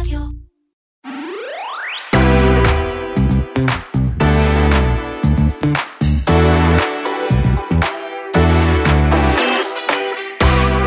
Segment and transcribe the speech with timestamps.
[0.00, 0.20] רדיו.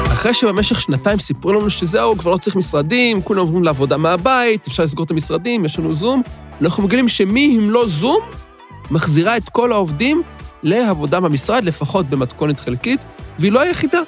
[0.05, 4.83] אחרי שבמשך שנתיים סיפרו לנו שזהו, כבר לא צריך משרדים, כולם עוברים לעבודה מהבית, אפשר
[4.83, 6.21] לסגור את המשרדים, יש לנו זום,
[6.61, 8.19] אנחנו מגלים שמי אם לא זום,
[8.91, 10.21] מחזירה את כל העובדים
[10.63, 12.99] לעבודה במשרד, לפחות במתכונת חלקית,
[13.39, 13.99] והיא לא היחידה.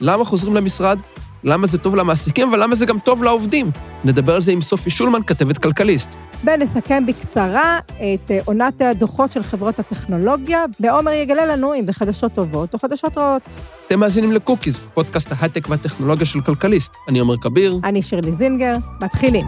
[0.00, 0.98] למה חוזרים למשרד?
[1.44, 3.70] למה זה טוב למעסיקים, אבל למה זה גם טוב לעובדים?
[4.04, 6.14] נדבר על זה עם סופי שולמן, כתבת כלכליסט.
[6.44, 12.32] ונסכם בקצרה את אה, עונת הדוחות של חברות הטכנולוגיה, ועומר יגלה לנו אם זה חדשות
[12.32, 13.42] טובות או חדשות רעות.
[13.86, 16.92] אתם מאזינים לקוקיז, פודקאסט ההייטק והטכנולוגיה של כלכליסט.
[17.08, 17.78] אני עומר כביר.
[17.84, 19.46] אני שירלי זינגר, מתחילים.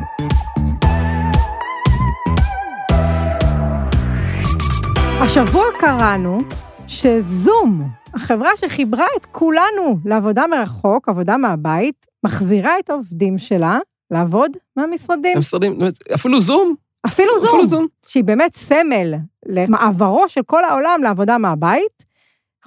[5.20, 6.42] השבוע קראנו
[6.90, 7.82] שזום,
[8.14, 13.78] החברה שחיברה את כולנו לעבודה מרחוק, עבודה מהבית, מחזירה את העובדים שלה
[14.10, 15.36] לעבוד מהמשרדים.
[15.36, 15.78] המשרדים,
[16.14, 16.74] אפילו זום.
[17.06, 17.86] אפילו זום, אפילו זום.
[18.06, 19.14] שהיא באמת סמל
[19.47, 22.05] למעברו של כל העולם לעבודה מהבית.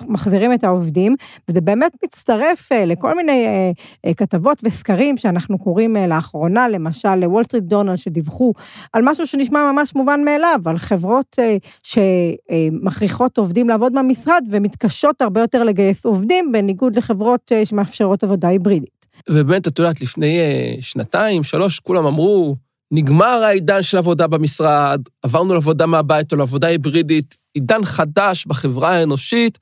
[0.02, 1.16] מחזירים את העובדים,
[1.50, 3.72] וזה באמת מצטרף אה, לכל מיני אה,
[4.06, 8.54] אה, כתבות וסקרים שאנחנו קוראים לאחרונה, למשל לוול סטריט ג'ורנל שדיווחו
[8.94, 11.40] על משהו שנשמע ממש מובן מאליו, על חברות
[11.84, 19.06] שמכריחות עובדים לעבוד מהמשרד ומתקשות הרבה יותר לגייס עובדים, בניגוד לחברות שמאפשרות עבודה היברידית.
[19.30, 20.40] ובאמת, את יודעת, לפני
[20.82, 22.56] שנתיים, שלוש, כולם אמרו,
[22.92, 29.58] נגמר העידן של עבודה במשרד, עברנו לעבודה מהבית או לעבודה היברידית, עידן חדש בחברה האנושית,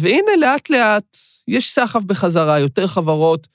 [0.00, 1.16] והנה, לאט-לאט,
[1.48, 3.46] יש סחף בחזרה, יותר חברות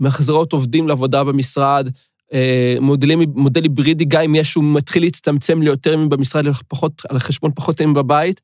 [0.00, 1.88] מחזירות עובדים לעבודה במשרד,
[2.34, 7.18] אה, מודלים, מודל היברידי, גם אם יש, הוא מתחיל להצטמצם ליותר ימים במשרד, פחות, על
[7.18, 8.40] חשבון פחות ימים בבית.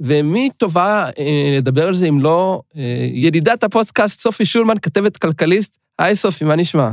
[0.00, 5.78] ומי טובה אה, לדבר על זה אם לא אה, ידידת הפודקאסט סופי שולמן, כתבת כלכליסט.
[5.98, 6.90] היי סופי, מה נשמע?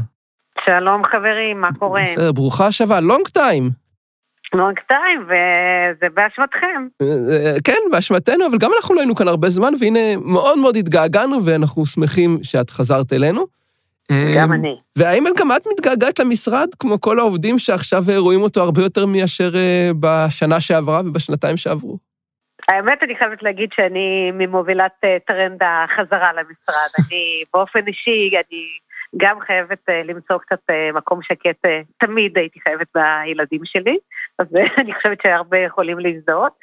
[0.66, 2.04] שלום חברים, מה קורה?
[2.04, 3.70] בסדר, ברוכה השבה, לונג טיים.
[4.54, 6.88] לונג טיים, וזה באשמתכם.
[7.64, 11.86] כן, באשמתנו, אבל גם אנחנו לא היינו כאן הרבה זמן, והנה, מאוד מאוד התגעגענו, ואנחנו
[11.86, 13.46] שמחים שאת חזרת אלינו.
[14.38, 14.76] גם אני.
[14.96, 19.92] והאם גם את מתגעגעת למשרד, כמו כל העובדים שעכשיו רואים אותו הרבה יותר מאשר אה,
[20.00, 21.98] בשנה שעברה ובשנתיים שעברו?
[22.68, 26.90] האמת, אני חייבת להגיד שאני ממובילת אה, טרנד החזרה למשרד.
[27.00, 28.64] אני, באופן אישי, אני
[29.18, 33.98] גם חייבת אה, למצוא קצת אה, מקום שקט, אה, תמיד הייתי חייבת בילדים שלי,
[34.40, 34.48] אז
[34.82, 36.54] אני חושבת שהרבה יכולים להזדהות.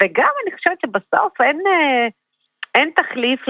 [0.00, 1.60] וגם אני חושבת שבסוף אין,
[2.74, 3.40] אין תחליף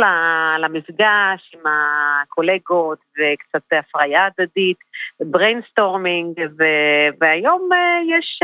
[0.59, 4.77] למפגש עם הקולגות וקצת הפריה הדדית,
[5.21, 7.69] brainstorming, ו- והיום
[8.09, 8.41] יש,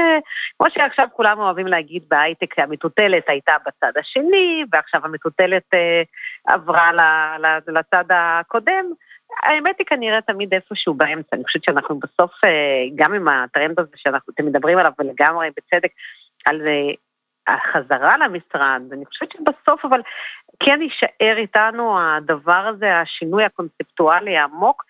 [0.58, 5.74] כמו שעכשיו כולם אוהבים להגיד בהייטק, המטוטלת הייתה בצד השני, ועכשיו המטוטלת
[6.46, 6.90] עברה
[7.66, 8.84] לצד הקודם.
[9.42, 13.90] האמת היא כנראה תמיד איפשהו באמצע, אני חושבת שאנחנו בסוף, אה, גם עם הטרנד הזה
[13.96, 15.90] שאתם מדברים עליו, ולגמרי בצדק,
[16.44, 16.92] על אה,
[17.46, 20.00] החזרה למשרד, אני חושבת שבסוף, אבל
[20.60, 24.84] כן יישאר איתנו הדבר הזה, השינוי הקונספטואלי העמוק,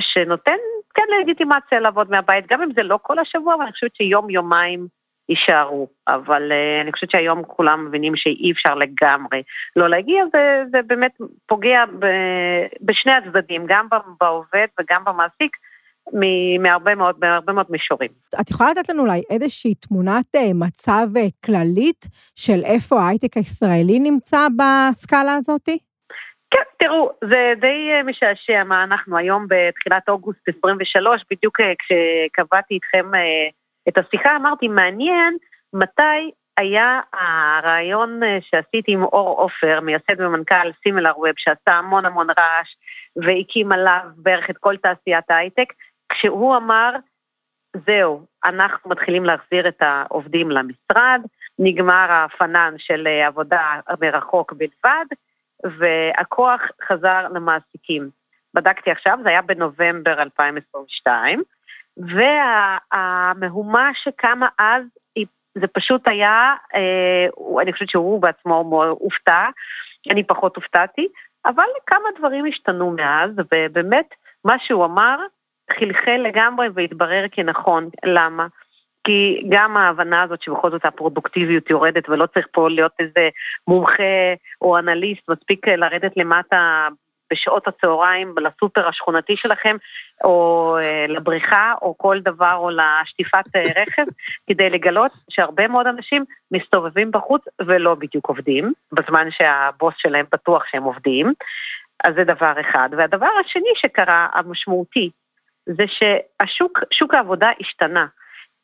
[0.00, 0.56] שנותן
[0.94, 4.86] כן לגיטימציה לעבוד מהבית, גם אם זה לא כל השבוע, אבל אני חושבת שיום-יומיים
[5.28, 5.88] יישארו.
[6.08, 9.42] אבל uh, אני חושבת שהיום כולם מבינים שאי אפשר לגמרי
[9.76, 11.12] לא להגיע, וזה באמת
[11.46, 12.06] פוגע ב,
[12.80, 13.86] בשני הצדדים, גם
[14.20, 15.56] בעובד וגם במעסיק.
[16.60, 18.10] מהרבה מאוד, מהרבה מאוד מישורים.
[18.40, 23.98] את יכולה לתת לנו אולי איזושהי תמונת אה, מצב אה, כללית של איפה ההייטק הישראלי
[23.98, 25.78] נמצא בסקאלה הזאתי?
[26.50, 33.10] כן, תראו, זה די משעשע מה אנחנו היום בתחילת אוגוסט 23, בדיוק כשקבעתי איתכם
[33.88, 35.36] את השיחה, אמרתי, מעניין
[35.72, 42.76] מתי היה הרעיון שעשיתי עם אור עופר, מייסד ומנכ"ל סימלר ווב, שעשה המון המון רעש
[43.16, 45.72] והקים עליו בערך את כל תעשיית ההייטק,
[46.08, 46.90] כשהוא אמר,
[47.86, 51.20] זהו, אנחנו מתחילים להחזיר את העובדים למשרד,
[51.58, 55.04] נגמר הפנן של עבודה מרחוק בלבד,
[55.64, 58.10] והכוח חזר למעסיקים.
[58.54, 61.42] בדקתי עכשיו, זה היה בנובמבר 2022,
[61.96, 64.82] והמהומה שקמה אז,
[65.54, 66.54] זה פשוט היה,
[67.62, 69.48] אני חושבת שהוא בעצמו הופתע,
[70.10, 71.08] אני פחות הופתעתי,
[71.46, 74.14] אבל כמה דברים השתנו מאז, ובאמת,
[74.44, 75.18] מה שהוא אמר
[75.70, 77.88] חלחל לגמרי והתברר כנכון.
[78.04, 78.46] למה?
[79.04, 83.28] כי גם ההבנה הזאת שבכל זאת הפרודוקטיביות יורדת ולא צריך פה להיות איזה
[83.68, 86.88] מומחה או אנליסט, מספיק לרדת למטה
[87.32, 89.76] בשעות הצהריים לסופר השכונתי שלכם,
[90.24, 90.76] או
[91.08, 93.44] לבריכה, או כל דבר, או לשטיפת
[93.76, 94.04] רכב,
[94.48, 100.82] כדי לגלות שהרבה מאוד אנשים מסתובבים בחוץ ולא בדיוק עובדים, בזמן שהבוס שלהם בטוח שהם
[100.82, 101.32] עובדים.
[102.04, 102.88] אז זה דבר אחד.
[102.96, 105.10] והדבר השני שקרה, המשמעותי,
[105.66, 108.06] זה שהשוק, שוק העבודה השתנה.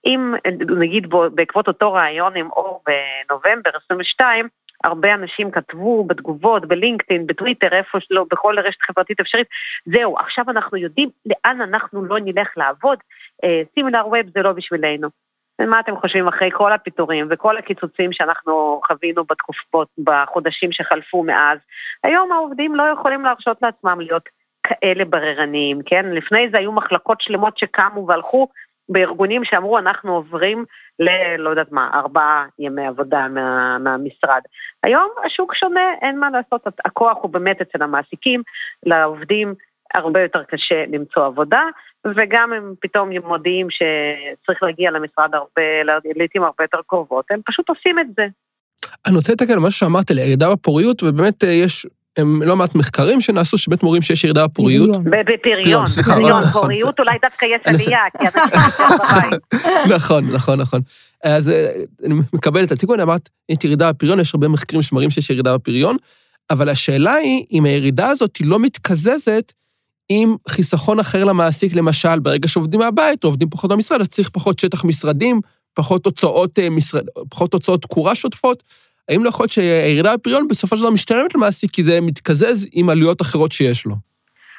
[0.07, 0.35] אם
[0.79, 4.49] נגיד בעקבות אותו ראיון עם אור בנובמבר 22,
[4.85, 9.47] הרבה אנשים כתבו בתגובות, בלינקדאין, בטוויטר, איפה שלא, בכל רשת חברתית אפשרית,
[9.87, 12.99] זהו, עכשיו אנחנו יודעים לאן אנחנו לא נלך לעבוד,
[13.75, 15.09] סימילר ווב זה לא בשבילנו.
[15.61, 21.59] מה אתם חושבים אחרי כל הפיטורים וכל הקיצוצים שאנחנו חווינו בתקופות, בחודשים שחלפו מאז?
[22.05, 24.29] היום העובדים לא יכולים להרשות לעצמם להיות
[24.63, 26.07] כאלה בררניים, כן?
[26.07, 28.49] לפני זה היו מחלקות שלמות שקמו והלכו
[28.89, 30.65] בארגונים שאמרו, אנחנו עוברים
[30.99, 31.09] ל...
[31.39, 34.41] לא יודעת מה, ארבעה ימי עבודה מה, מהמשרד.
[34.83, 38.43] היום השוק שונה, אין מה לעשות, הכוח הוא באמת אצל המעסיקים,
[38.87, 39.55] לעובדים
[39.95, 41.63] הרבה יותר קשה למצוא עבודה,
[42.07, 45.83] וגם הם פתאום מודיעים שצריך להגיע למשרד הרבה,
[46.17, 48.27] לעיתים הרבה יותר קרובות, הם פשוט עושים את זה.
[49.07, 51.87] אני רוצה לתקן על משהו שאמרת, על הירידה בפוריות, ובאמת אה, יש
[52.19, 54.91] הם לא מעט מחקרים שנעשו שבאמת מורים שיש ירידה בפוריות.
[55.05, 58.61] בפריון, בפריון, פוריות אולי דווקא יש עלייה, כי אנשים
[58.99, 59.93] בבית.
[59.95, 60.81] נכון, נכון, נכון.
[61.25, 61.69] אז אה,
[62.05, 65.97] אני מקבל את התיקון, אמרת, יש ירידה בפריון, יש הרבה מחקרים שמראים שיש ירידה בפריון,
[66.51, 69.53] אבל השאלה היא, אם הירידה הזאת היא לא מתקזזת
[70.09, 74.59] עם חיסכון אחר למעסיק, למשל, ברגע שעובדים מהבית או עובדים פחות במשרד, אז צריך פחות
[74.59, 75.41] שטח משרדים,
[75.75, 78.63] פחות הוצאות, אה, משרד, פחות הוצאות תקורה שוטפות.
[79.09, 82.91] האם לא יכול להיות שהירידה בפריון בסופו של דבר משתלמת למעסיק, כי זה מתקזז עם
[82.91, 83.95] עלויות אחרות שיש לו?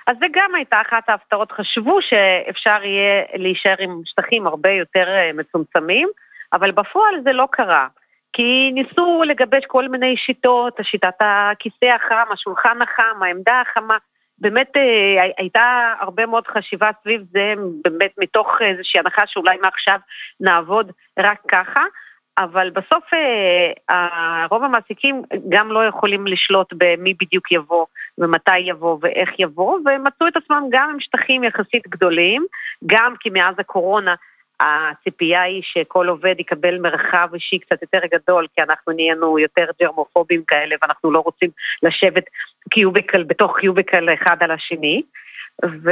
[0.08, 1.52] אז זה גם הייתה אחת ההפתעות.
[1.52, 6.10] חשבו שאפשר יהיה להישאר עם שטחים הרבה יותר אה, מצומצמים,
[6.54, 7.88] אבל בפועל זה לא קרה.
[8.34, 13.98] כי ניסו לגבש כל מיני שיטות, שיטת הכיסא החם, השולחן החם, העמדה החמה.
[14.38, 17.54] באמת אה, הייתה הרבה מאוד חשיבה סביב זה,
[17.84, 20.00] באמת מתוך איזושהי הנחה שאולי מעכשיו
[20.40, 21.84] נעבוד רק ככה.
[22.38, 23.04] אבל בסוף
[23.90, 27.86] אה, רוב המעסיקים גם לא יכולים לשלוט במי בדיוק יבוא
[28.18, 32.46] ומתי יבוא ואיך יבוא, ומצאו את עצמם גם עם שטחים יחסית גדולים,
[32.86, 34.16] גם כי מאז הקורונה
[34.60, 40.44] הציפייה היא שכל עובד יקבל מרחב אישי קצת יותר גדול, כי אנחנו נהיינו יותר ג'רמופובים
[40.44, 41.50] כאלה ואנחנו לא רוצים
[41.84, 42.24] לשבת
[42.70, 45.02] cubicle בתוך cubicle אחד על השני,
[45.66, 45.92] ו,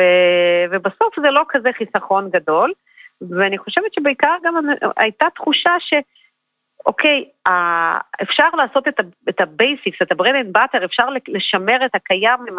[0.72, 2.74] ובסוף זה לא כזה חיסכון גדול,
[3.22, 4.56] ואני חושבת שבעיקר גם
[4.98, 5.94] הייתה תחושה ש...
[6.86, 7.26] אוקיי,
[8.22, 8.88] אפשר לעשות
[9.30, 12.56] את ה basics, את ה bread and butter, אפשר לשמר את הקיים עם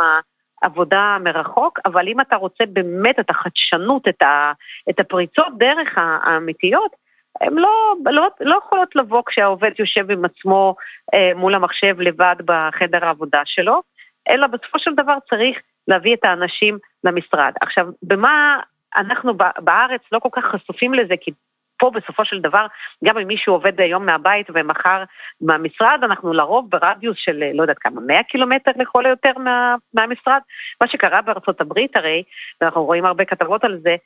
[0.63, 4.53] העבודה מרחוק, אבל אם אתה רוצה באמת את החדשנות, את, ה,
[4.91, 6.97] את הפריצות דרך האמיתיות,
[7.41, 10.75] הן לא, לא, לא יכולות לבוא כשהעובד יושב עם עצמו
[11.15, 13.83] אה, מול המחשב לבד בחדר העבודה שלו,
[14.29, 17.53] אלא בסופו של דבר צריך להביא את האנשים למשרד.
[17.61, 18.61] עכשיו, במה
[18.97, 21.31] אנחנו בארץ לא כל כך חשופים לזה, כי
[21.79, 22.67] פה בסופו של דבר,
[23.05, 25.05] גם אם מישהו עובד היום מהבית ומחר
[25.41, 30.41] מהמשרד, אנחנו לרוב ברדיוס של לא יודעת כמה, 100 קילומטר לכל היותר מה, מהמשרד.
[30.81, 32.23] מה שקרה בארצות הברית הרי,
[32.61, 33.97] ואנחנו רואים הרבה כתבות על זה,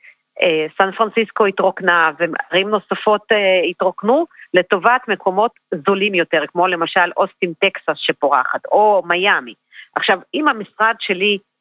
[0.41, 5.53] אה, סן פרנסיסקו התרוקנה וערים נוספות אה, התרוקנו לטובת מקומות
[5.87, 9.55] זולים יותר, כמו למשל אוסטין טקסס שפורחת, או מיאמי.
[9.97, 11.52] עכשיו, אם המשרד שלי אה,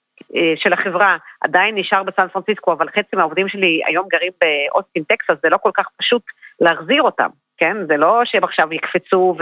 [0.55, 5.49] של החברה עדיין נשאר בסן פרנסיסקו, אבל חצי מהעובדים שלי היום גרים באוסטין, טקסס, זה
[5.49, 6.21] לא כל כך פשוט
[6.61, 7.27] להחזיר אותם,
[7.57, 7.77] כן?
[7.87, 9.35] זה לא שהם עכשיו יקפצו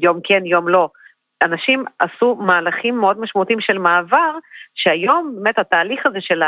[0.00, 0.88] ויום כן, יום לא.
[1.42, 4.30] אנשים עשו מהלכים מאוד משמעותיים של מעבר,
[4.74, 6.42] שהיום באמת התהליך הזה של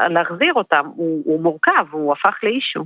[0.00, 2.84] להחזיר אותם הוא, הוא מורכב, הוא הפך ל issue.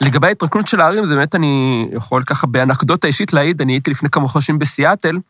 [0.00, 4.08] לגבי ההתרקנות של הערים, זה באמת אני יכול ככה באנקדוטה אישית להעיד, אני הייתי לפני
[4.10, 5.20] כמה חודשים בסיאטל, אה,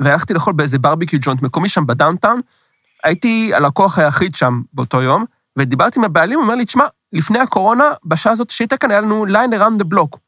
[0.00, 2.40] והלכתי לאכול באיזה barbecue joint מקומי שם ב downtown,
[3.04, 5.24] הייתי הלקוח היחיד שם באותו יום,
[5.58, 9.24] ודיברתי עם הבעלים, הוא אומר לי, תשמע, לפני הקורונה, בשעה הזאת שהיית כאן, היה לנו
[9.24, 10.18] line around the block.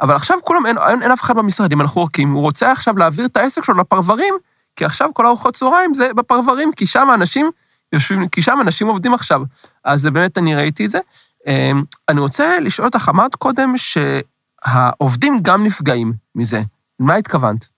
[0.00, 3.26] אבל עכשיו כולם, אין, אין, אין אף אחד במשרדים, אנחנו רוקים, הוא רוצה עכשיו להעביר
[3.26, 4.34] את העסק שלו לפרברים,
[4.76, 7.50] כי עכשיו כל ארוחות צהריים זה בפרברים, כי שם אנשים
[7.92, 9.42] יושבים, כי שם אנשים עובדים עכשיו.
[9.84, 10.98] אז באמת אני ראיתי את זה.
[11.46, 11.72] אה,
[12.08, 16.62] אני רוצה לשאול אותך, אמרת קודם שהעובדים גם נפגעים מזה.
[17.00, 17.77] למה התכוונת?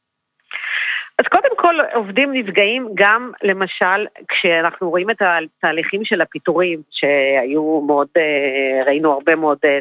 [1.21, 8.09] אז קודם כל עובדים נפגעים גם למשל כשאנחנו רואים את התהליכים של הפיטורים שהיו מאוד,
[8.17, 9.79] אה, ראינו הרבה מאוד אה,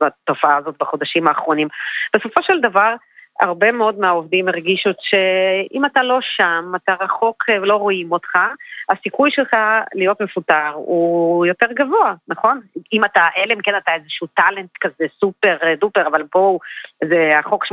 [0.00, 1.68] בתופעה הזאת בחודשים האחרונים.
[2.16, 2.94] בסופו של דבר
[3.40, 8.38] הרבה מאוד מהעובדים הרגישו שאם אתה לא שם, אתה רחוק ולא רואים אותך,
[8.88, 9.56] הסיכוי שלך
[9.94, 12.60] להיות מפוטר הוא יותר גבוה, נכון?
[12.92, 16.58] אם אתה, אלא אם כן אתה איזשהו טאלנט כזה סופר דופר, אבל בואו,
[17.04, 17.72] זה החוק 80-20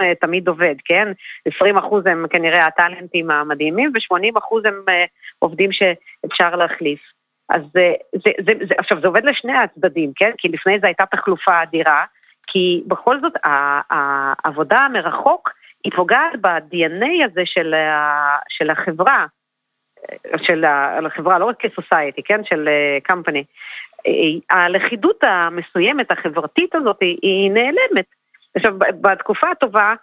[0.00, 1.08] אה, תמיד עובד, כן?
[1.46, 5.04] 20 אחוז הם כנראה הטאלנטים המדהימים, ו-80 אחוז הם אה,
[5.38, 7.00] עובדים שאפשר להחליף.
[7.48, 10.30] אז זה, זה, זה, זה, עכשיו, זה עובד לשני הצדדים, כן?
[10.38, 12.04] כי לפני זה הייתה תחלופה אדירה.
[12.46, 13.32] כי בכל זאת
[13.90, 15.50] העבודה מרחוק
[15.84, 17.74] היא פוגעת ב-DNA הזה של,
[18.48, 19.26] של החברה.
[20.42, 20.64] של
[21.06, 22.68] החברה, לא רק כסוסייטי, כן, של
[23.02, 23.44] קמפני,
[24.50, 28.04] הלכידות המסוימת, החברתית הזאת, היא נעלמת.
[28.54, 29.94] עכשיו, בתקופה הטובה,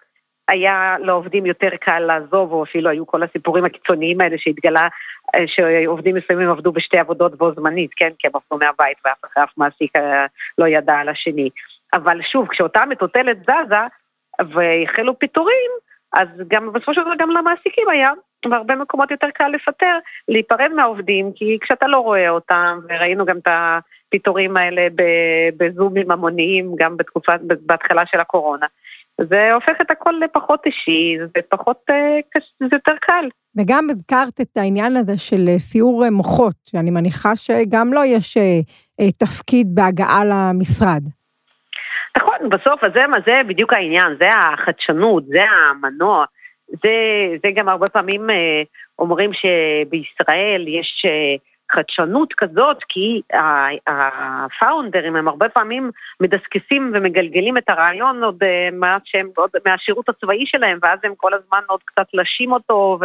[0.52, 4.88] היה לעובדים יותר קל לעזוב, או אפילו היו כל הסיפורים הקיצוניים האלה שהתגלה
[5.36, 9.96] אה, שעובדים מסוימים עבדו בשתי עבודות בו זמנית, כן, כי הם עבדו מהבית ואף מעסיק
[9.96, 10.26] אה,
[10.58, 11.50] לא ידע על השני.
[11.94, 13.86] אבל שוב, כשאותה מטוטלת זזה
[14.40, 15.72] והחלו פיטורים,
[16.14, 18.12] אז גם בסופו של דבר גם למעסיקים היה
[18.46, 23.48] בהרבה מקומות יותר קל לפטר, להיפרד מהעובדים, כי כשאתה לא רואה אותם, וראינו גם את
[23.48, 24.88] הפיטורים האלה
[25.58, 27.34] בזומים המוניים, גם בתקופה,
[27.66, 28.66] בהתחלה של הקורונה,
[29.30, 32.20] זה הופך את הכל לפחות אישי, זה פחות, אה,
[32.60, 33.30] זה יותר קל.
[33.56, 38.38] וגם הזכרת את העניין הזה של אה, סיור אה, מוחות, שאני מניחה שגם לו יש
[39.18, 41.04] תפקיד בהגעה למשרד.
[42.42, 46.26] נכון, בסוף זה, זה בדיוק העניין, זה החדשנות, זה המנוע.
[46.68, 46.90] זה,
[47.44, 48.30] זה גם הרבה פעמים
[49.00, 51.06] אומרים שבישראל יש
[51.72, 53.22] חדשנות כזאת, כי
[53.88, 60.80] הפאונדרים הם הרבה פעמים מדסקסים ומגלגלים את הרעיון עוד אה, שהם, עוד מהשירות הצבאי שלהם,
[60.82, 63.00] ואז הם כל הזמן עוד קצת לשים אותו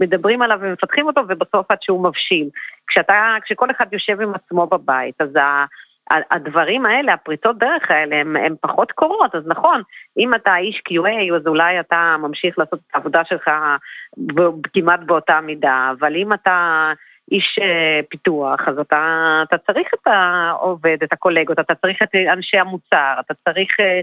[0.00, 2.48] ומדברים עליו ומפתחים אותו, ובסוף עד שהוא מבשיל.
[2.86, 5.64] כשאתה, כשכל אחד יושב עם עצמו בבית, אז ה...
[6.10, 9.82] הדברים האלה, הפריצות דרך האלה, הם פחות קורות, אז נכון,
[10.18, 13.50] אם אתה איש QA, אז אולי אתה ממשיך לעשות את העבודה שלך
[14.72, 16.92] כמעט באותה מידה, אבל אם אתה
[17.32, 22.56] איש אה, פיתוח, אז אתה, אתה צריך את העובד, את הקולגות, אתה צריך את אנשי
[22.58, 24.00] המוצר, אתה צריך אה,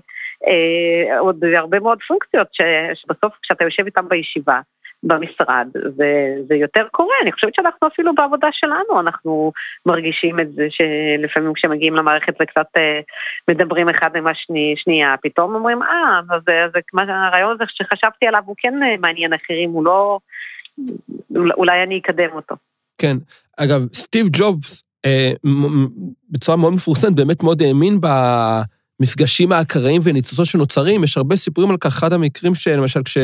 [0.47, 2.61] אה, עוד הרבה מאוד פונקציות ש,
[2.93, 4.59] שבסוף כשאתה יושב איתם בישיבה,
[5.05, 7.15] במשרד, זה, זה יותר קורה.
[7.21, 9.51] אני חושבת שאנחנו אפילו בעבודה שלנו, אנחנו
[9.85, 12.99] מרגישים את זה שלפעמים כשמגיעים למערכת וקצת אה,
[13.47, 18.83] מדברים אחד עם השנייה, פתאום אומרים, אה, אז, אז הרעיון הזה שחשבתי עליו הוא כן
[18.83, 20.19] אה, מעניין אחרים, הוא לא...
[21.35, 22.55] אולי אני אקדם אותו.
[22.97, 23.17] כן.
[23.57, 25.31] אגב, סטיב ג'ובס, אה,
[26.29, 27.99] בצורה מאוד מפורסמת, באמת מאוד האמין
[28.99, 31.03] במפגשים האקראיים וניצוצות שנוצרים.
[31.03, 31.97] יש הרבה סיפורים על כך.
[31.97, 33.17] אחד המקרים שלמשל, כש,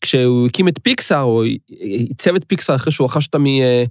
[0.00, 3.84] כשהוא הקים את פיקסאר, או עיצב את פיקסאר אחרי שהוא רכש אותה אה,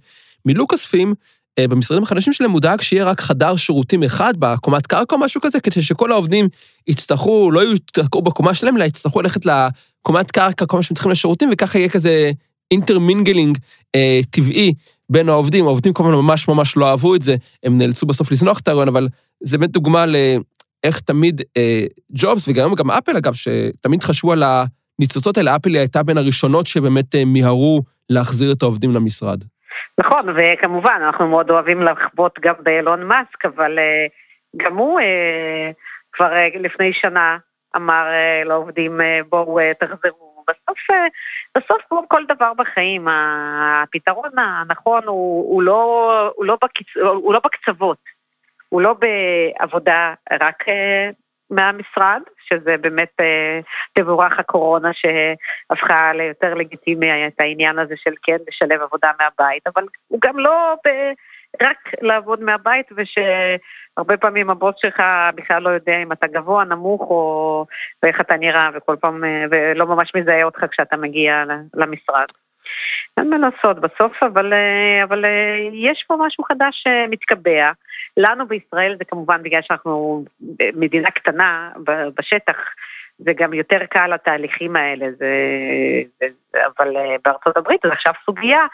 [0.46, 1.14] מלוקאס פילם,
[1.60, 5.42] אה, במשרדים החדשים שלהם הוא דאג שיהיה רק חדר שירותים אחד בקומת קרקע או משהו
[5.42, 6.48] כזה, כדי שכל העובדים
[6.88, 11.50] יצטרכו, לא יתקעו בקומה שלהם, אלא יצטרכו ללכת לקומת קרקע, כל מה שהם צריכים לשירותים,
[11.54, 12.32] וככה יהיה כזה
[12.72, 13.58] intermingling
[13.96, 14.74] אה, טבעי
[15.10, 18.68] בין העובדים, העובדים כמובן ממש ממש לא אהבו את זה, הם נאלצו בסוף לזנוח את
[18.68, 19.08] הרעיון, אבל
[19.44, 24.44] זה באמת דוגמה לאיך תמיד אה, ג'ובס, וגם גם אפל אגב, שתמיד חשבו על
[25.00, 29.44] הניצוצות האלה, אפל הייתה בין הראשונות שבאמת אה, מיהרו להחזיר את העובדים למשרד.
[29.98, 34.06] נכון, וכמובן, אנחנו מאוד אוהבים לחבוט גם באלון מאסק, אבל אה,
[34.58, 35.72] גם הוא אה,
[36.14, 37.38] כבר לפני שנה
[37.76, 38.06] אמר
[38.46, 39.00] לעובדים,
[39.30, 40.88] בואו תחזרו בסוף,
[41.58, 46.98] בסוף כמו כל דבר בחיים, הפתרון הנכון הוא, הוא, לא, הוא, לא, בקצ...
[46.98, 47.98] הוא לא בקצוות,
[48.70, 50.64] הוא לא בעבודה רק
[51.50, 53.60] מהמשרד, שזה באמת אה,
[53.94, 60.20] תבורך הקורונה שהפכה ליותר לגיטימי את העניין הזה של כן לשלב עבודה מהבית, אבל הוא
[60.22, 60.90] גם לא ב...
[61.62, 65.04] רק לעבוד מהבית ושהרבה פעמים הבוס שלך
[65.36, 67.66] בכלל לא יודע אם אתה גבוה, נמוך או
[68.04, 72.26] ואיך אתה נראה וכל פעם, ולא ממש מזהה אותך כשאתה מגיע למשרד.
[73.18, 74.54] אין מה לעשות בסוף, אבל,
[75.04, 75.26] אבל
[75.74, 77.72] יש פה משהו חדש שמתקבע.
[78.18, 80.26] לנו בישראל זה כמובן בגלל שאנחנו
[80.76, 81.72] מדינה קטנה
[82.18, 82.58] בשטח,
[83.20, 85.28] זה גם יותר קל התהליכים האלה, זה,
[86.78, 86.94] אבל
[87.26, 88.66] בארצות הברית זה עכשיו סוגיה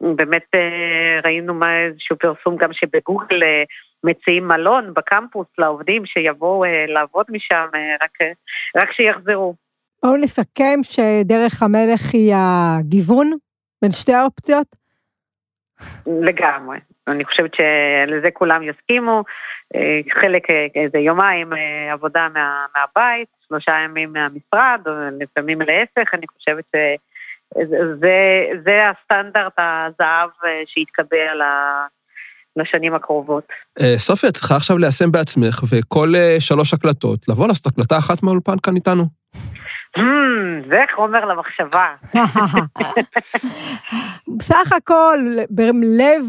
[0.00, 3.62] באמת אה, ראינו מה איזשהו פרסום גם שבגוגל אה,
[4.04, 7.66] מציעים מלון בקמפוס לעובדים שיבואו אה, לעבוד משם,
[8.02, 8.18] רק,
[8.76, 9.54] רק שיחזרו.
[10.04, 13.30] בואו נסכם שדרך המלך היא הגיוון
[13.82, 14.66] בין שתי האופציות?
[16.06, 16.78] לגמרי.
[17.06, 19.22] אני חושבת שלזה כולם יסכימו.
[20.10, 20.42] חלק,
[20.74, 21.52] איזה יומיים
[21.92, 26.78] עבודה מה, מהבית, שלושה ימים מהמשרד, או לפעמים להפך, אני חושבת ש...
[28.00, 31.40] זה, זה הסטנדרט הזהב אה, שיתקבל
[32.56, 33.44] לשנים הקרובות.
[33.80, 38.22] אה, סופיה, את צריכה עכשיו ליישם בעצמך, וכל אה, שלוש הקלטות, לבוא לעשות הקלטה אחת
[38.22, 39.04] מהאולפן כאן איתנו.
[39.96, 40.00] Hmm,
[40.68, 41.86] זה חומר למחשבה.
[44.36, 45.18] בסך הכל,
[45.50, 46.24] בלב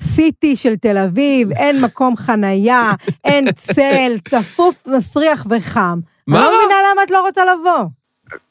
[0.00, 2.90] הסיטי של תל אביב, אין מקום חנייה,
[3.24, 5.98] אין צל, צפוף, מסריח וחם.
[6.26, 6.38] מה?
[6.38, 7.84] אני לא מבינה למה את לא רוצה לבוא.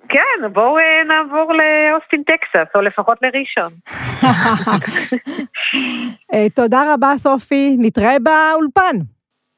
[0.09, 3.71] כן, בואו אה, נעבור לאוסטין טקסס, או לפחות לראשון.
[6.33, 8.97] אה, תודה רבה, סופי, נתראה באולפן.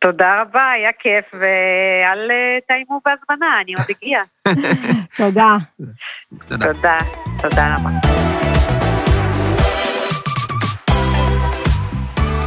[0.01, 4.22] תודה רבה, היה כיף, ואל אה, תאיימו בהזמנה, אני עוד אגיע.
[5.18, 5.58] תודה.
[6.48, 6.98] תודה,
[7.41, 7.89] תודה רבה.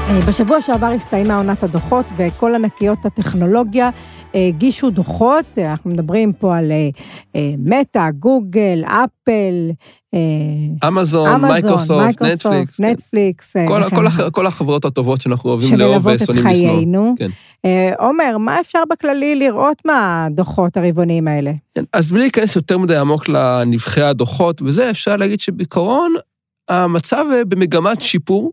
[0.09, 3.91] אה, בשבוע שעבר הסתיימה עונת הדוחות, וכל ענקיות הטכנולוגיה
[4.35, 6.73] אה, הגישו דוחות, אנחנו מדברים פה על
[7.59, 9.71] מטא, גוגל, אפל,
[10.89, 12.81] אמזון, מייקרוסופט, נטפליקס.
[12.81, 13.57] נטפליקס.
[13.69, 16.57] כל, כל, הח, כל החברות הטובות שאנחנו אוהבים לאהוב ושונאים לשנוא.
[16.57, 17.15] שמלוות את חיינו.
[17.19, 17.31] כן.
[17.99, 21.53] עומר, מה אפשר בכללי לראות מהדוחות הרבעוניים האלה?
[21.75, 26.15] כן, אז בלי להיכנס יותר מדי עמוק לנבחי הדוחות וזה, אפשר להגיד שבעיקרון
[26.69, 28.53] המצב במגמת שיפור.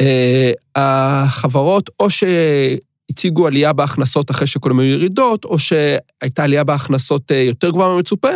[0.00, 7.36] אה, החברות או שהציגו עלייה בהכנסות אחרי שכולם היו ירידות, או שהייתה עלייה בהכנסות אה,
[7.36, 8.28] יותר גבוהה ממצופה,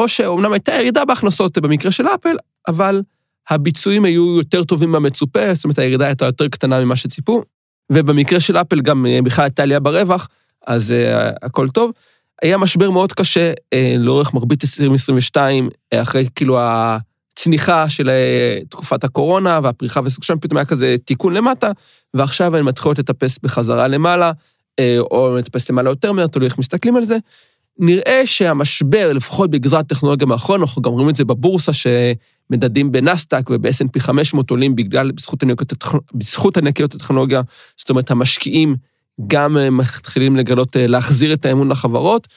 [0.00, 2.36] או שאומנם הייתה ירידה בהכנסות במקרה של אפל,
[2.68, 3.02] אבל
[3.50, 7.42] הביצועים היו יותר טובים מהמצופה, זאת אומרת הירידה הייתה יותר קטנה ממה שציפו,
[7.92, 10.28] ובמקרה של אפל גם אה, בכלל הייתה עלייה ברווח,
[10.66, 11.90] אז uh, הכל טוב.
[12.42, 19.60] היה משבר מאוד קשה uh, לאורך מרבית 2022, אחרי כאילו הצניחה של אה, תקופת הקורונה
[19.62, 21.70] והפריחה וסוג שם פתאום היה כזה תיקון למטה,
[22.14, 24.32] ועכשיו הן מתחילות לטפס בחזרה למעלה,
[24.78, 27.16] אה, או לטפס למעלה יותר מהר, תלוי איך מסתכלים על זה.
[27.80, 34.00] נראה שהמשבר, לפחות בגזרת טכנולוגיה מאחרונה, אנחנו גם רואים את זה בבורסה, שמדדים בנסדק וב-S&P
[34.00, 35.10] 500 עולים בגלל,
[36.14, 37.42] בזכות, ענקיות, הטכנולוגיה,
[37.76, 38.76] זאת אומרת, המשקיעים
[39.26, 42.28] גם אה, מתחילים לגלות, להחזיר את האמון לחברות.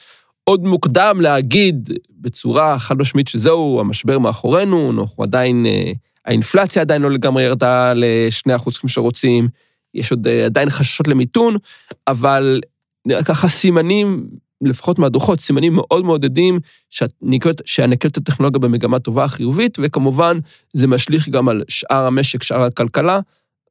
[0.44, 5.92] עוד מוקדם להגיד בצורה חד משמעית שזהו, המשבר מאחורינו, אנחנו עדיין, אה,
[6.26, 9.48] האינפלציה עדיין לא לגמרי ירדה ל-2% כמו שרוצים,
[9.94, 11.56] יש עוד אה, עדיין חששות למיתון,
[12.08, 12.60] אבל
[13.24, 14.26] ככה סימנים,
[14.66, 16.60] לפחות מהדוחות, סימנים מאוד מעודדים
[17.64, 20.38] שהענקיות הטכנולוגיה במגמה טובה חיובית, וכמובן
[20.72, 23.20] זה משליך גם על שאר המשק, שאר הכלכלה.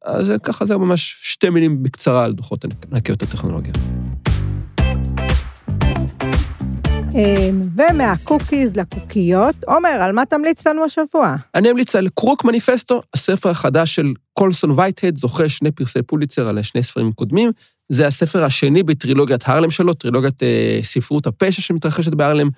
[0.06, 3.74] אז ככה זה ממש שתי מילים בקצרה על דוחות ענקיות הטכנולוגיה.
[7.16, 11.36] אמ, ומהקוקיז לקוקיות, עומר, על מה תמליץ לנו השבוע?
[11.56, 16.62] אני אמליץ על Crook Manifesto, הספר החדש של קולסון וייטהד, זוכה שני פרסי פוליצר על
[16.62, 17.52] שני ספרים קודמים.
[17.90, 22.50] זה הספר השני בטרילוגיית הרלם שלו, טרילוגיית אה, ספרות הפשע שמתרחשת בהרלם.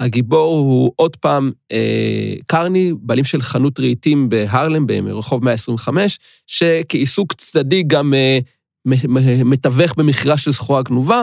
[0.00, 7.82] הגיבור הוא עוד פעם אה, קרני, בעלים של חנות רהיטים בהרלם, ברחוב 125, שכעיסוק צדדי
[7.82, 8.38] גם אה,
[9.44, 11.22] מתווך במכירה של סחורה גנובה.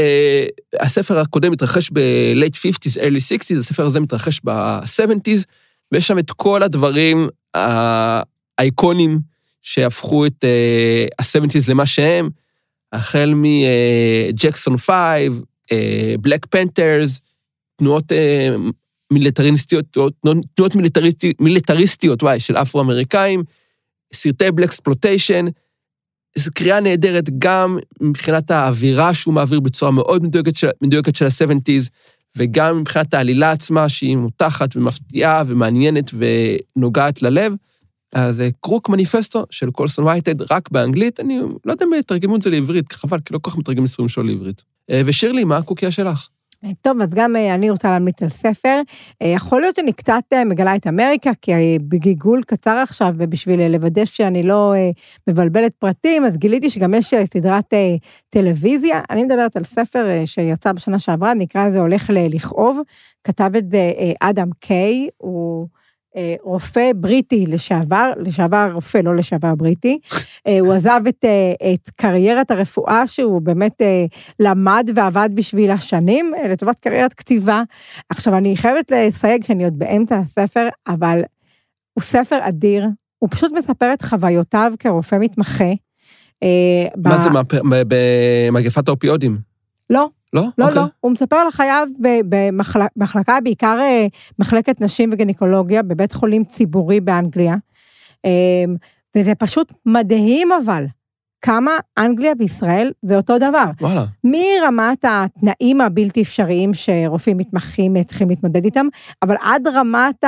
[0.00, 5.44] Uh, הספר הקודם מתרחש ב-late 50's, early 60's, הספר הזה מתרחש ב-70's,
[5.92, 9.18] ויש שם את כל הדברים האייקונים
[9.62, 12.30] שהפכו את uh, ה-70's למה שהם,
[12.92, 14.90] החל מג'קסון 5,
[16.20, 17.20] בלק פנתרס,
[17.76, 18.72] תנועות uh,
[19.12, 19.84] מיליטריסטיות,
[20.54, 23.42] תנועות מיליטריסטיות, מיליטריסטיות, וואי, של אפרו-אמריקאים,
[24.14, 25.46] סרטי בלק ספלוטיישן,
[26.36, 31.88] זו קריאה נהדרת גם מבחינת האווירה שהוא מעביר בצורה מאוד מדויקת של, מדויקת של ה-70's,
[32.36, 37.52] וגם מבחינת העלילה עצמה, שהיא מותחת ומפתיעה ומעניינת ונוגעת ללב.
[38.14, 42.50] אז קרוק מניפסטו של קולסון וייטד, רק באנגלית, אני לא יודע אם יתרגמו את זה
[42.50, 44.62] לעברית, חבל, כי לא כל כך מתרגמים ספרים שלו לעברית.
[44.90, 46.28] אה, ושירלי, מה הקוקיה שלך?
[46.82, 48.80] טוב, אז גם אה, אני רוצה להמליץ על ספר.
[49.22, 54.04] אה, יכול להיות שאני קצת אה, מגלה את אמריקה, כי בגיגול קצר עכשיו, ובשביל לוודא
[54.04, 54.74] שאני לא
[55.28, 57.74] מבלבלת פרטים, אז גיליתי שגם יש סדרת
[58.30, 59.00] טלוויזיה.
[59.10, 62.78] אני מדברת על ספר שיצא בשנה שעברה, נקרא זה הולך לכאוב.
[63.24, 65.68] כתב את זה אדם קיי, הוא...
[66.16, 69.98] אה, רופא בריטי לשעבר, לשעבר רופא, לא לשעבר בריטי.
[70.46, 73.82] אה, הוא עזב את, אה, את קריירת הרפואה שהוא באמת
[74.40, 77.62] למד ועבד בשביל השנים, לטובת קריירת כתיבה.
[78.08, 81.22] עכשיו, אני חייבת לסייג שאני עוד באמצע הספר, אבל
[81.94, 82.86] הוא ספר אדיר,
[83.18, 85.72] הוא פשוט מספר את חוויותיו כרופא מתמחה.
[86.96, 87.22] מה ב...
[87.22, 87.28] זה,
[87.88, 89.38] במגפת האופיודים?
[89.90, 90.42] לא, לא?
[90.58, 90.74] לא, okay.
[90.74, 90.80] לא.
[90.80, 90.92] אוקיי.
[91.00, 91.88] הוא מספר על חייו
[92.96, 94.06] במחלקה, בעיקר אה,
[94.38, 97.56] מחלקת נשים וגינקולוגיה, בבית חולים ציבורי באנגליה.
[98.24, 98.76] אמ,
[99.16, 100.84] וזה פשוט מדהים אבל,
[101.42, 103.64] כמה אנגליה וישראל זה אותו דבר.
[103.80, 104.04] וואלה.
[104.24, 108.86] מרמת התנאים הבלתי אפשריים שרופאים מתמחים צריכים להתמודד איתם,
[109.22, 110.24] אבל עד רמת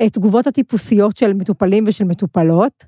[0.00, 2.84] התגובות הטיפוסיות של מטופלים ושל מטופלות,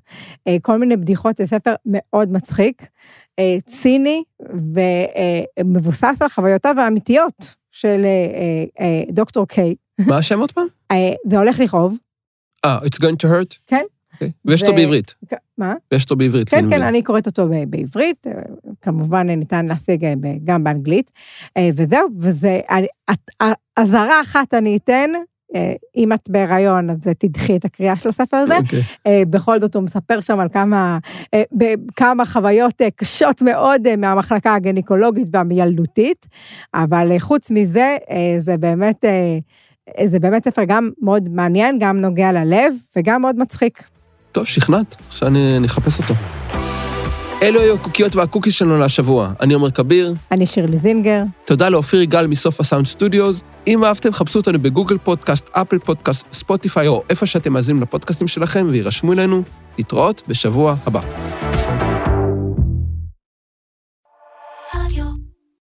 [0.47, 2.87] אה, כל מיני בדיחות, זה ספר מאוד מצחיק.
[3.39, 4.23] אה, ציני
[5.59, 9.75] ומבוסס על חוויותיו האמיתיות של אה, אה, דוקטור קיי.
[9.99, 10.67] מה השם עוד פעם?
[11.29, 11.97] זה הולך לכאוב.
[12.65, 13.57] אה, It's going to hurt?
[13.67, 13.83] כן.
[14.13, 14.31] אוקיי.
[14.45, 15.15] ויש אותו בעברית.
[15.57, 15.73] מה?
[15.91, 16.49] ויש אותו בעברית.
[16.49, 18.27] כן, כן, אני קוראת אותו בעברית,
[18.81, 20.05] כמובן ניתן להשיג
[20.43, 21.11] גם באנגלית.
[21.73, 22.61] וזהו, וזה,
[23.75, 25.09] אזהרה אחת אני אתן,
[25.55, 28.57] אה, אם את בהיריון, אז תדחי את הקריאה של הספר הזה.
[28.57, 28.61] Okay.
[28.61, 28.79] אוקיי.
[29.07, 30.97] אה, בכל זאת, הוא מספר שם על כמה,
[31.33, 31.43] אה,
[31.95, 36.27] כמה חוויות קשות מאוד מהמחלקה הגינקולוגית והמיילדותית,
[36.73, 37.97] אבל חוץ מזה,
[38.39, 39.05] זה באמת,
[40.05, 43.83] זה באמת ספר גם מאוד מעניין, גם נוגע ללב וגם מאוד מצחיק.
[44.31, 46.13] טוב, שכנעת, עכשיו אני אחפש אותו.
[47.41, 49.31] אלו היו הקוקיות והקוקיז שלנו להשבוע.
[49.39, 50.13] אני עומר כביר.
[50.31, 51.23] אני שירלי זינגר.
[51.45, 53.43] תודה לאופיר יגאל מסוף הסאונד סטודיוס.
[53.67, 58.67] אם אהבתם, חפשו אותנו בגוגל פודקאסט, אפל פודקאסט, ספוטיפיי, או איפה שאתם מאזינים לפודקאסטים שלכם,
[58.69, 59.43] והירשמו אלינו.
[59.77, 61.01] להתראות בשבוע הבא.